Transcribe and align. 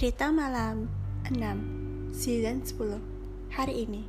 Cerita 0.00 0.32
Malam 0.32 0.88
6 1.28 2.16
Season 2.16 2.64
10 2.64 3.52
Hari 3.52 3.84
ini 3.84 4.08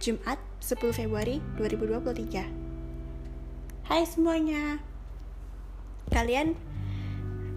Jumat 0.00 0.40
10 0.64 0.96
Februari 0.96 1.44
2023 1.60 3.84
Hai 3.84 4.02
semuanya. 4.08 4.80
Kalian 6.08 6.56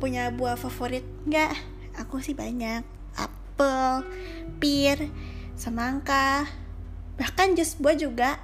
punya 0.04 0.28
buah 0.28 0.60
favorit 0.60 1.08
nggak? 1.24 1.56
Aku 2.04 2.20
sih 2.20 2.36
banyak. 2.36 2.84
Apel, 3.16 4.04
pir, 4.60 5.08
semangka 5.56 6.52
Bahkan 7.16 7.56
jus 7.56 7.80
buah 7.80 7.96
juga. 7.96 8.44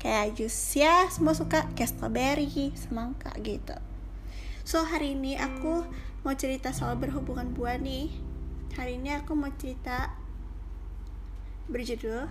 Kayak 0.00 0.40
jus 0.40 0.56
ya 0.72 1.04
semua 1.12 1.36
suka. 1.36 1.68
Kayak 1.76 1.92
strawberry, 1.92 2.72
semangka 2.80 3.36
gitu. 3.44 3.76
So 4.64 4.88
hari 4.88 5.20
ini 5.20 5.36
aku 5.36 5.84
mau 6.20 6.36
cerita 6.36 6.68
soal 6.76 7.00
berhubungan 7.00 7.56
buah 7.56 7.80
nih. 7.80 8.12
Hari 8.76 9.00
ini 9.00 9.16
aku 9.16 9.32
mau 9.32 9.48
cerita 9.56 10.12
berjudul 11.72 12.28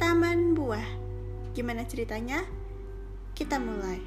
Taman 0.00 0.56
Buah. 0.56 0.88
Gimana 1.52 1.84
ceritanya? 1.84 2.40
Kita 3.36 3.60
mulai. 3.60 4.00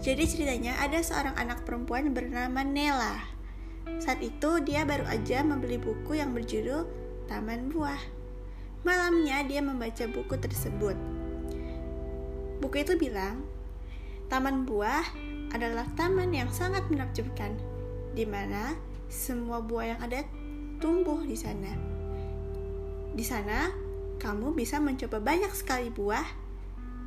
Jadi 0.00 0.24
ceritanya 0.24 0.80
ada 0.80 0.96
seorang 1.04 1.36
anak 1.36 1.68
perempuan 1.68 2.16
bernama 2.16 2.64
Nela. 2.64 3.20
Saat 4.00 4.24
itu 4.24 4.64
dia 4.64 4.88
baru 4.88 5.04
aja 5.04 5.44
membeli 5.44 5.76
buku 5.76 6.16
yang 6.16 6.32
berjudul 6.32 6.88
Taman 7.28 7.68
Buah. 7.68 8.00
Malamnya 8.80 9.44
dia 9.44 9.60
membaca 9.60 10.08
buku 10.08 10.40
tersebut. 10.40 10.96
Buku 12.64 12.76
itu 12.80 12.96
bilang 12.96 13.44
Taman 14.32 14.64
buah 14.64 15.04
adalah 15.52 15.88
taman 15.96 16.32
yang 16.34 16.50
sangat 16.52 16.84
menakjubkan, 16.92 17.56
di 18.12 18.24
mana 18.28 18.76
semua 19.08 19.64
buah 19.64 19.96
yang 19.96 20.00
ada 20.04 20.20
tumbuh 20.78 21.20
di 21.24 21.34
sana. 21.34 21.72
Di 23.16 23.24
sana, 23.24 23.72
kamu 24.18 24.54
bisa 24.54 24.82
mencoba 24.82 25.18
banyak 25.22 25.50
sekali 25.54 25.88
buah 25.88 26.24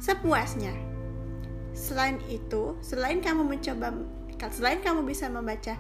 sepuasnya. 0.01 0.73
Selain 1.71 2.19
itu, 2.27 2.75
selain 2.83 3.23
kamu 3.23 3.47
mencoba 3.47 3.93
selain 4.49 4.81
kamu 4.81 5.05
bisa 5.05 5.29
membaca 5.29 5.77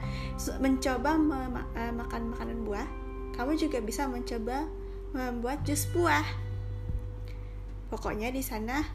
mencoba 0.61 1.17
uh, 1.17 1.91
makan 1.97 2.29
makanan 2.29 2.61
buah, 2.61 2.85
kamu 3.33 3.57
juga 3.57 3.81
bisa 3.81 4.05
mencoba 4.05 4.69
membuat 5.17 5.65
jus 5.65 5.89
buah. 5.89 6.23
Pokoknya 7.89 8.29
di 8.29 8.45
sana 8.45 8.85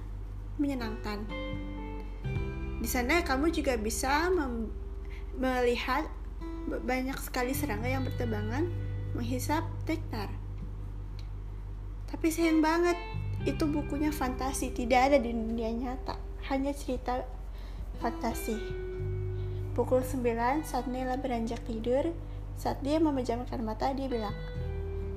menyenangkan. 0.57 1.27
Di 2.87 2.95
sana 2.95 3.19
kamu 3.19 3.51
juga 3.51 3.75
bisa 3.75 4.31
melihat 5.43 6.07
banyak 6.87 7.19
sekali 7.19 7.51
serangga 7.51 7.91
yang 7.91 8.07
bertebangan 8.07 8.63
menghisap 9.11 9.67
nektar. 9.91 10.31
Tapi 12.07 12.31
sayang 12.31 12.63
banget, 12.63 12.95
itu 13.43 13.67
bukunya 13.67 14.15
fantasi, 14.15 14.71
tidak 14.71 15.11
ada 15.11 15.19
di 15.19 15.35
dunia 15.35 15.75
nyata, 15.75 16.15
hanya 16.47 16.71
cerita 16.71 17.27
fantasi. 17.99 18.55
Pukul 19.75 20.07
9 20.07 20.63
saat 20.63 20.87
Nela 20.87 21.19
beranjak 21.19 21.67
tidur, 21.67 22.15
saat 22.55 22.79
dia 22.87 23.03
memejamkan 23.03 23.67
mata 23.67 23.91
dia 23.99 24.07
bilang, 24.07 24.39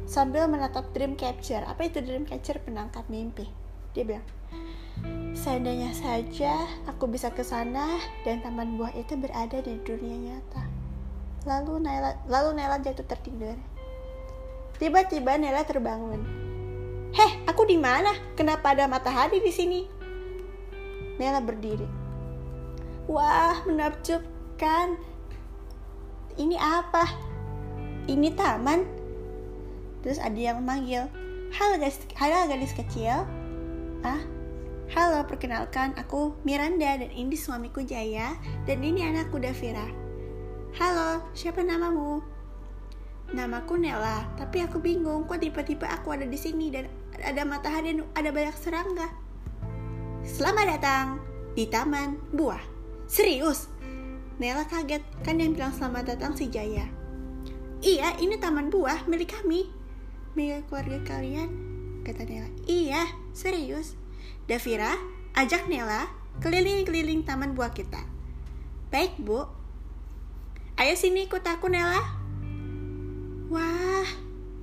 sambil 0.09 0.49
menatap 0.49 0.89
dream 0.97 1.13
capture. 1.13 1.61
Apa 1.69 1.85
itu 1.85 2.01
dream 2.01 2.25
capture? 2.25 2.57
Penangkap 2.65 3.05
mimpi. 3.13 3.58
Dia 3.93 4.03
bilang, 4.05 4.27
Seandainya 5.39 5.95
saja 5.95 6.67
aku 6.83 7.07
bisa 7.07 7.31
ke 7.31 7.47
sana 7.47 8.01
dan 8.27 8.43
taman 8.43 8.75
buah 8.75 8.91
itu 8.91 9.15
berada 9.15 9.63
di 9.63 9.79
dunia 9.87 10.17
nyata. 10.19 10.67
Lalu 11.47 11.87
Nela, 11.87 12.19
lalu 12.27 12.59
Nela 12.59 12.75
jatuh 12.83 13.07
tertidur. 13.07 13.55
Tiba-tiba 14.75 15.39
Nela 15.39 15.63
terbangun. 15.63 16.19
Heh, 17.15 17.31
aku 17.47 17.63
di 17.63 17.79
mana? 17.79 18.11
Kenapa 18.35 18.75
ada 18.75 18.91
matahari 18.91 19.39
di 19.39 19.47
sini? 19.47 19.87
Nela 21.15 21.39
berdiri. 21.39 21.87
Wah, 23.07 23.63
menakjubkan. 23.63 24.99
Ini 26.35 26.55
apa? 26.59 27.07
Ini 28.11 28.27
taman? 28.35 28.83
Terus 30.03 30.19
ada 30.19 30.35
yang 30.35 30.59
memanggil. 30.59 31.07
Halo 31.55 31.79
guys, 31.79 31.97
halo 32.19 32.45
gadis 32.45 32.75
kecil. 32.75 33.38
Ah, 33.99 34.23
Halo, 34.95 35.27
perkenalkan 35.27 35.91
aku 35.99 36.33
Miranda 36.47 36.97
dan 36.97 37.11
ini 37.11 37.35
suamiku 37.35 37.83
Jaya 37.83 38.33
dan 38.63 38.79
ini 38.79 39.03
anakku 39.03 39.37
Davira. 39.37 39.85
Halo, 40.79 41.27
siapa 41.35 41.61
namamu? 41.61 42.23
Namaku 43.29 43.77
Nela, 43.77 44.25
tapi 44.39 44.63
aku 44.63 44.81
bingung 44.81 45.27
kok 45.29 45.43
tiba-tiba 45.43 45.85
aku 45.91 46.15
ada 46.15 46.25
di 46.25 46.39
sini 46.39 46.73
dan 46.73 46.87
ada 47.21 47.43
matahari 47.45 47.93
dan 47.93 48.07
ada 48.15 48.31
banyak 48.33 48.55
serangga. 48.57 49.07
Selamat 50.25 50.79
datang 50.79 51.05
di 51.53 51.69
Taman 51.69 52.17
Buah. 52.33 52.63
Serius? 53.05 53.69
Nela 54.39 54.63
kaget, 54.63 55.03
kan 55.27 55.37
yang 55.43 55.53
bilang 55.53 55.75
selamat 55.75 56.15
datang 56.15 56.33
si 56.39 56.47
Jaya. 56.47 56.87
Iya, 57.83 58.15
ini 58.23 58.39
taman 58.39 58.71
buah 58.71 59.07
milik 59.07 59.35
kami. 59.35 59.67
Milik 60.35 60.71
keluarga 60.71 60.99
kalian? 61.03 61.51
Kata 62.07 62.23
Nela. 62.23 62.47
Iya, 62.63 63.03
serius. 63.39 63.95
Davira, 64.51 64.99
ajak 65.39 65.71
Nela 65.71 66.11
keliling-keliling 66.43 67.23
taman 67.23 67.55
buah 67.55 67.71
kita. 67.71 68.03
Baik, 68.91 69.15
Bu. 69.15 69.47
Ayo 70.75 70.93
sini 70.99 71.31
ikut 71.31 71.43
aku, 71.47 71.71
Nela. 71.71 72.03
Wah, 73.47 74.07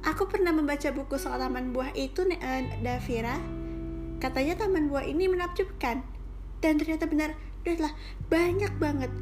aku 0.04 0.28
pernah 0.28 0.53
membaca 0.53 0.92
buku 0.92 1.16
soal 1.16 1.41
taman 1.41 1.72
buah 1.72 1.97
itu, 1.97 2.28
uh, 2.28 2.62
Davira. 2.84 3.41
Katanya 4.20 4.60
taman 4.60 4.93
buah 4.93 5.08
ini 5.08 5.28
menakjubkan. 5.32 6.04
Dan 6.60 6.76
ternyata 6.76 7.08
benar, 7.08 7.32
lah 7.64 7.93
banyak 8.28 8.72
banget 8.81 9.12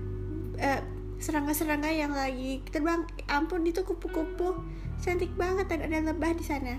serangga 0.54 1.54
serangga-serangga 1.54 1.90
yang 1.90 2.12
lagi 2.14 2.62
terbang. 2.70 3.02
Ampun, 3.26 3.66
itu 3.66 3.82
kupu-kupu. 3.82 4.58
Cantik 5.02 5.34
banget 5.34 5.66
dan 5.66 5.84
ada 5.84 6.14
lebah 6.14 6.32
di 6.36 6.44
sana. 6.46 6.78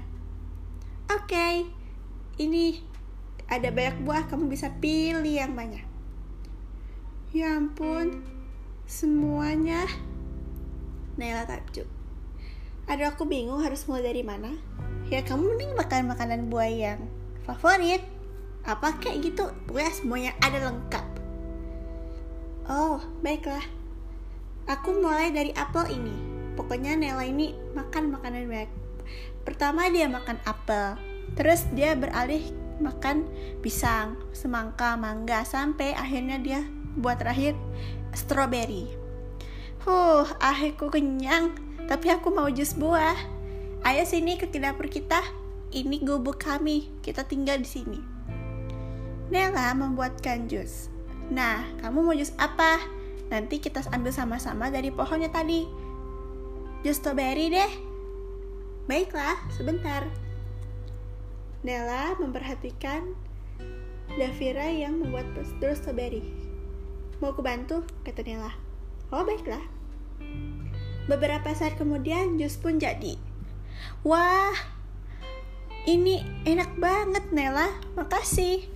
Oke, 1.11 1.29
okay, 1.29 1.53
ini 2.35 2.83
ada 3.45 3.69
banyak 3.69 4.01
buah 4.03 4.27
kamu 4.27 4.51
bisa 4.51 4.73
pilih 4.81 5.23
yang 5.23 5.53
banyak. 5.53 5.83
Ya 7.31 7.55
ampun 7.55 8.23
semuanya. 8.89 9.85
Naila 11.15 11.47
takjub. 11.47 11.87
Aduh 12.91 13.07
aku 13.07 13.23
bingung 13.23 13.63
harus 13.63 13.87
mulai 13.87 14.03
dari 14.03 14.23
mana. 14.25 14.51
Ya 15.07 15.21
kamu 15.21 15.55
mending 15.55 15.73
makan 15.77 16.11
makanan 16.11 16.41
buah 16.51 16.71
yang 16.71 16.99
favorit. 17.47 18.03
Apa 18.65 18.97
kayak 18.97 19.31
gitu? 19.31 19.45
Pokoknya 19.69 19.91
semuanya 19.93 20.31
ada 20.41 20.59
lengkap. 20.71 21.05
Oh 22.65 22.97
baiklah. 23.21 23.63
Aku 24.65 24.97
mulai 24.97 25.29
dari 25.29 25.53
apel 25.53 25.93
ini. 25.93 26.15
Pokoknya 26.57 26.97
Nela 26.97 27.23
ini 27.23 27.53
makan 27.77 28.09
makanan 28.09 28.49
banyak. 28.49 28.71
Pertama 29.45 29.85
dia 29.93 30.09
makan 30.09 30.41
apel 30.49 31.14
terus 31.33 31.65
dia 31.73 31.97
beralih 31.97 32.45
makan 32.77 33.25
pisang, 33.65 34.19
semangka, 34.35 34.93
mangga 34.99 35.41
sampai 35.47 35.95
akhirnya 35.97 36.37
dia 36.37 36.61
buat 36.99 37.19
terakhir 37.19 37.57
strawberry. 38.15 38.87
Huh, 39.85 40.25
akhirku 40.41 40.89
kenyang, 40.89 41.53
tapi 41.85 42.09
aku 42.09 42.33
mau 42.33 42.49
jus 42.49 42.73
buah. 42.73 43.15
Ayo 43.85 44.01
sini 44.01 44.39
ke 44.39 44.49
dapur 44.49 44.89
kita. 44.89 45.21
Ini 45.69 46.01
gubuk 46.01 46.41
kami. 46.41 46.89
Kita 47.05 47.21
tinggal 47.27 47.61
di 47.61 47.69
sini. 47.69 47.99
Nela 49.29 49.75
membuatkan 49.77 50.49
jus. 50.49 50.89
Nah, 51.29 51.61
kamu 51.85 52.01
mau 52.01 52.15
jus 52.17 52.33
apa? 52.41 52.81
Nanti 53.29 53.61
kita 53.61 53.85
ambil 53.93 54.09
sama-sama 54.09 54.73
dari 54.73 54.89
pohonnya 54.89 55.29
tadi. 55.29 55.69
Jus 56.81 56.97
strawberry 56.97 57.53
deh. 57.53 57.71
Baiklah, 58.89 59.37
sebentar. 59.53 60.24
Nella 61.65 62.13
memperhatikan 62.21 63.17
Davira 64.21 64.69
yang 64.69 65.01
membuat 65.01 65.25
terus 65.57 65.81
strawberry. 65.81 66.21
Mau 67.17 67.33
ku 67.33 67.41
bantu? 67.41 67.81
kata 68.05 68.21
Nella. 68.21 68.53
Oh 69.09 69.25
baiklah. 69.25 69.65
Beberapa 71.09 71.49
saat 71.57 71.73
kemudian 71.73 72.37
jus 72.37 72.61
pun 72.61 72.77
jadi. 72.77 73.17
Wah, 74.05 74.53
ini 75.89 76.21
enak 76.45 76.77
banget 76.77 77.33
Nella, 77.33 77.73
makasih. 77.97 78.69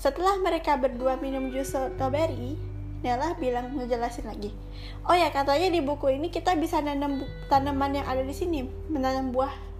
Setelah 0.00 0.40
mereka 0.40 0.80
berdua 0.80 1.20
minum 1.20 1.52
jus 1.52 1.76
strawberry, 1.76 2.56
Nella 3.04 3.36
bilang 3.36 3.76
ngejelasin 3.76 4.24
lagi. 4.24 4.56
Oh 5.04 5.12
ya 5.12 5.28
katanya 5.28 5.68
di 5.68 5.84
buku 5.84 6.16
ini 6.16 6.32
kita 6.32 6.56
bisa 6.56 6.80
nanam 6.80 7.28
tanaman 7.52 8.00
yang 8.00 8.08
ada 8.08 8.24
di 8.24 8.32
sini, 8.32 8.64
menanam 8.88 9.36
buah 9.36 9.73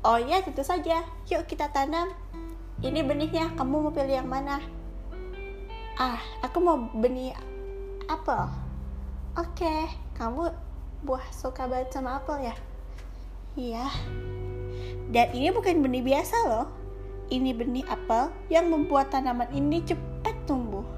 Oh 0.00 0.16
iya, 0.16 0.40
tentu 0.40 0.64
saja. 0.64 1.04
Yuk 1.28 1.44
kita 1.44 1.68
tanam. 1.68 2.08
Ini 2.80 3.04
benihnya, 3.04 3.52
kamu 3.52 3.84
mau 3.84 3.92
pilih 3.92 4.16
yang 4.24 4.30
mana? 4.32 4.64
Ah, 6.00 6.16
aku 6.40 6.56
mau 6.64 6.80
benih 6.96 7.36
apel. 8.08 8.48
Oke, 9.36 9.92
kamu 10.16 10.48
buah 11.04 11.26
suka 11.28 11.68
banget 11.68 11.92
sama 11.92 12.16
apel 12.16 12.48
ya? 12.48 12.56
Iya. 13.60 13.86
Dan 15.12 15.36
ini 15.36 15.52
bukan 15.52 15.84
benih 15.84 16.00
biasa 16.00 16.36
loh. 16.48 16.66
Ini 17.28 17.52
benih 17.52 17.84
apel 17.84 18.32
yang 18.48 18.72
membuat 18.72 19.12
tanaman 19.12 19.52
ini 19.52 19.84
cepat 19.84 20.32
tumbuh. 20.48 20.88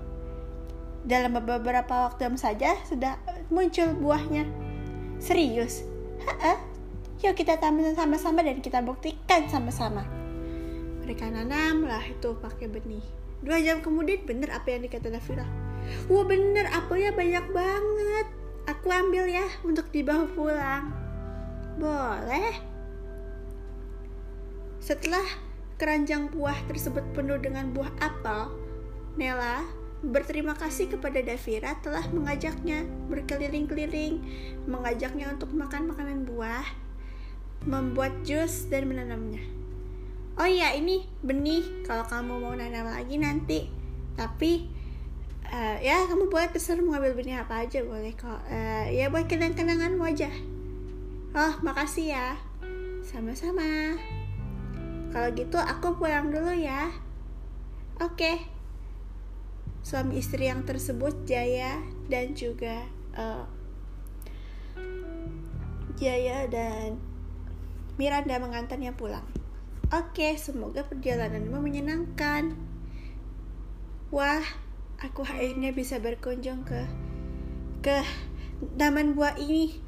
Dalam 1.03 1.35
beberapa 1.35 2.07
waktu 2.07 2.31
saja 2.39 2.79
sudah 2.87 3.19
muncul 3.51 3.91
buahnya. 3.99 4.47
Serius? 5.19 5.83
Heeh. 6.23 6.72
Yuk 7.23 7.39
kita 7.39 7.55
tanam 7.63 7.95
sama-sama 7.95 8.43
dan 8.43 8.59
kita 8.59 8.83
buktikan 8.83 9.47
sama-sama. 9.47 10.03
Mereka 11.07 11.31
nanam 11.31 11.87
lah 11.87 12.03
itu 12.03 12.35
pakai 12.35 12.67
benih. 12.67 13.03
Dua 13.43 13.63
jam 13.63 13.79
kemudian 13.79 14.27
bener 14.27 14.51
apa 14.51 14.75
yang 14.75 14.83
dikata 14.87 15.11
Davira. 15.11 15.47
Wah 16.11 16.27
bener 16.27 16.67
apelnya 16.71 17.15
banyak 17.15 17.47
banget. 17.55 18.27
Aku 18.71 18.91
ambil 18.91 19.31
ya 19.31 19.47
untuk 19.63 19.91
dibawa 19.95 20.27
pulang. 20.35 20.95
Boleh. 21.79 22.59
Setelah 24.83 25.23
keranjang 25.79 26.31
buah 26.31 26.59
tersebut 26.67 27.07
penuh 27.15 27.39
dengan 27.39 27.71
buah 27.71 27.91
apel, 28.03 28.51
Nela 29.15 29.63
berterima 30.03 30.59
kasih 30.59 30.91
kepada 30.91 31.23
Davira 31.23 31.79
telah 31.87 32.03
mengajaknya 32.11 32.83
berkeliling-keliling, 33.07 34.19
mengajaknya 34.67 35.31
untuk 35.31 35.55
makan 35.55 35.87
makanan 35.91 36.27
buah, 36.27 36.67
membuat 37.69 38.25
jus 38.26 38.67
dan 38.69 38.91
menanamnya. 38.91 39.43
Oh 40.41 40.49
iya, 40.49 40.73
ini 40.73 41.05
benih 41.20 41.85
kalau 41.85 42.03
kamu 42.09 42.41
mau 42.41 42.55
nanam 42.56 42.88
lagi 42.88 43.20
nanti. 43.20 43.69
Tapi 44.17 44.67
uh, 45.49 45.76
ya 45.81 46.09
kamu 46.09 46.32
boleh 46.32 46.49
terserah 46.50 46.81
mau 46.81 46.97
ambil 46.97 47.12
benih 47.12 47.41
apa 47.41 47.69
aja 47.69 47.85
boleh 47.85 48.17
kok. 48.17 48.41
Uh, 48.49 48.87
ya 48.88 49.12
buat 49.12 49.29
kenang-kenanganmu 49.29 50.03
aja. 50.03 50.32
Oh, 51.37 51.55
makasih 51.61 52.17
ya. 52.17 52.37
Sama-sama. 53.05 53.97
Kalau 55.12 55.29
gitu 55.37 55.61
aku 55.61 56.00
pulang 56.00 56.32
dulu 56.32 56.53
ya. 56.56 56.88
Oke. 58.00 58.17
Okay 58.17 58.37
suami 59.82 60.23
istri 60.23 60.47
yang 60.47 60.62
tersebut 60.62 61.26
Jaya 61.26 61.82
dan 62.06 62.38
juga 62.38 62.87
uh, 63.19 63.44
Jaya 65.99 66.47
dan 66.47 67.03
Miranda 68.03 68.35
mengantarnya 68.43 68.99
pulang. 68.99 69.23
Oke, 69.95 70.35
semoga 70.35 70.83
perjalananmu 70.83 71.55
menyenangkan. 71.63 72.59
Wah, 74.11 74.43
aku 74.99 75.23
akhirnya 75.23 75.71
bisa 75.71 76.03
berkunjung 76.03 76.67
ke 76.67 76.83
ke 77.79 78.03
taman 78.75 79.15
buah 79.15 79.39
ini. 79.39 79.79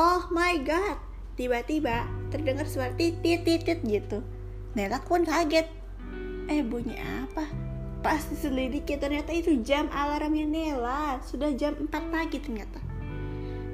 Oh 0.00 0.32
my 0.32 0.64
god, 0.64 0.96
tiba-tiba 1.36 2.08
terdengar 2.32 2.64
suara 2.64 2.96
titit 2.96 3.44
titit 3.44 3.84
gitu. 3.84 4.24
Nela 4.72 5.04
pun 5.04 5.28
kaget. 5.28 5.68
Eh 6.48 6.64
bunyi 6.64 6.96
apa? 6.96 7.68
pas 7.98 8.22
diselidiki 8.30 8.94
ternyata 8.94 9.34
itu 9.34 9.58
jam 9.66 9.90
alarmnya 9.90 10.46
Nela 10.46 11.18
sudah 11.26 11.50
jam 11.58 11.74
4 11.74 11.90
pagi 11.90 12.38
ternyata 12.38 12.78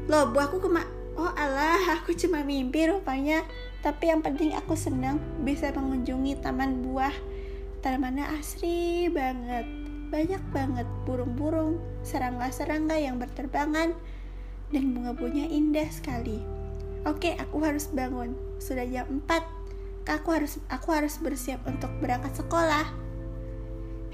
loh 0.08 0.32
bu 0.32 0.40
aku 0.40 0.64
kema 0.64 0.80
oh 1.20 1.32
Allah 1.36 2.00
aku 2.00 2.16
cuma 2.16 2.40
mimpi 2.40 2.88
rupanya 2.88 3.44
tapi 3.84 4.08
yang 4.08 4.24
penting 4.24 4.56
aku 4.56 4.72
senang 4.72 5.20
bisa 5.44 5.68
mengunjungi 5.76 6.40
taman 6.40 6.80
buah. 6.80 7.12
Tamannya 7.84 8.24
asri 8.40 9.12
banget. 9.12 9.68
Banyak 10.08 10.40
banget 10.56 10.88
burung-burung 11.04 11.76
serangga-serangga 12.00 12.96
yang 12.96 13.20
berterbangan 13.20 13.92
dan 14.72 14.84
bunga-bunganya 14.96 15.52
indah 15.52 15.88
sekali. 15.92 16.40
Oke 17.04 17.36
aku 17.36 17.60
harus 17.60 17.92
bangun. 17.92 18.32
Sudah 18.56 18.88
jam 18.88 19.20
4 19.28 20.08
aku 20.08 20.28
harus 20.32 20.56
aku 20.72 20.88
harus 20.92 21.20
bersiap 21.20 21.60
untuk 21.68 21.92
berangkat 22.00 22.32
sekolah 22.36 23.03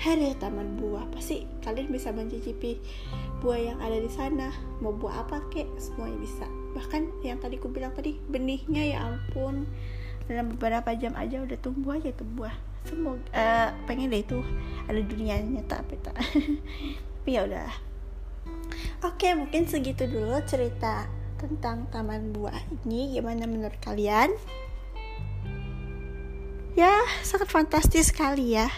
Hari 0.01 0.33
taman 0.41 0.81
buah. 0.81 1.05
Pasti 1.13 1.45
kalian 1.61 1.93
bisa 1.93 2.09
mencicipi 2.09 2.81
buah 3.45 3.61
yang 3.61 3.79
ada 3.85 4.01
di 4.01 4.09
sana. 4.09 4.49
Mau 4.81 4.97
buah 4.97 5.29
apa 5.29 5.45
kek? 5.53 5.69
Semuanya 5.77 6.17
bisa. 6.25 6.49
Bahkan 6.73 7.21
yang 7.21 7.37
tadi 7.37 7.61
ku 7.61 7.69
bilang 7.69 7.93
tadi 7.93 8.17
benihnya 8.17 8.97
ya 8.97 8.99
ampun. 9.05 9.69
Dalam 10.25 10.57
beberapa 10.57 10.97
jam 10.97 11.13
aja 11.21 11.45
udah 11.45 11.59
tumbuh 11.61 12.01
aja 12.01 12.17
itu 12.17 12.25
buah. 12.25 12.57
Semoga 12.89 13.21
uh, 13.37 13.77
pengen 13.85 14.09
deh 14.09 14.25
itu. 14.25 14.41
Ada 14.89 15.05
dunia 15.05 15.37
nyata 15.37 15.85
tapi 15.85 16.01
tak. 16.01 16.17
Tapi 17.21 17.37
ya 17.37 17.45
udah. 17.45 17.69
Oke 19.05 19.37
mungkin 19.37 19.69
segitu 19.69 20.09
dulu 20.09 20.41
cerita 20.49 21.13
tentang 21.37 21.93
taman 21.93 22.33
buah 22.33 22.57
ini. 22.73 23.21
Gimana 23.21 23.45
menurut 23.45 23.77
kalian? 23.85 24.33
Ya 26.73 27.05
sangat 27.21 27.53
fantastis 27.53 28.09
sekali 28.09 28.57
ya 28.57 28.73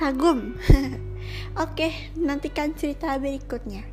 kagum. 0.00 0.56
Oke, 1.60 1.92
nantikan 2.16 2.72
cerita 2.72 3.20
berikutnya. 3.20 3.84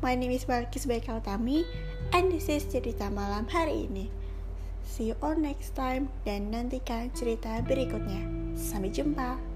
My 0.00 0.16
name 0.16 0.32
is 0.32 0.48
Balkis 0.48 0.88
Baikautami 0.88 1.68
and 2.16 2.32
this 2.32 2.48
is 2.48 2.64
cerita 2.64 3.12
malam 3.12 3.44
hari 3.44 3.84
ini. 3.84 4.08
See 4.88 5.12
you 5.12 5.20
all 5.20 5.36
next 5.36 5.76
time 5.76 6.08
dan 6.24 6.48
nantikan 6.48 7.12
cerita 7.12 7.60
berikutnya. 7.60 8.24
Sampai 8.56 8.88
jumpa. 8.88 9.49